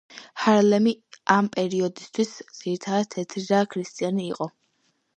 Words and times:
ჰარლემი 0.43 0.93
ამ 1.35 1.51
პერიოდისთვის 1.57 2.33
ძირითადად 2.63 3.15
თეთრი 3.19 3.47
და 3.55 3.63
ქრისტიანი 3.77 4.31
იყო. 4.35 4.53